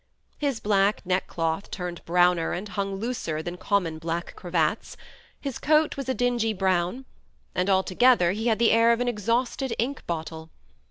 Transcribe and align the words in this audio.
His 0.39 0.59
black 0.59 1.05
neckcloth 1.05 1.69
turned 1.69 2.03
browner, 2.05 2.53
and 2.53 2.67
hung 2.69 2.95
looser 2.95 3.43
than 3.43 3.55
common 3.57 3.99
black 3.99 4.35
cravats; 4.35 4.97
his 5.39 5.59
coat 5.59 5.95
was 5.95 6.09
a 6.09 6.15
dingy 6.15 6.53
brown,— 6.53 7.05
and, 7.53 7.69
altogether, 7.69 8.31
he 8.31 8.47
had 8.47 8.57
the 8.57 8.71
air 8.71 8.91
of 8.93 8.99
an 8.99 9.07
exhausted 9.07 9.75
ink 9.77 10.03
bottle. 10.07 10.49